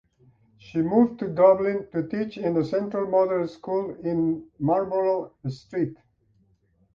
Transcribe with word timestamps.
She 0.57 0.81
moved 0.81 1.19
to 1.19 1.27
Dublin 1.27 1.87
to 1.91 2.01
teach 2.01 2.35
in 2.35 2.55
the 2.55 2.65
Central 2.65 3.07
Model 3.07 3.47
School 3.47 3.95
in 4.03 4.47
Marlborough 4.57 5.31
Street. 5.47 5.95